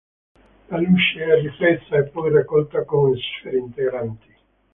La 0.71 0.79
luce 0.79 1.35
riflessa 1.41 1.95
è 1.95 2.05
poi 2.09 2.31
raccolta 2.31 2.83
con 2.85 3.15
"sfere 3.15 3.59
integranti". 3.59 4.33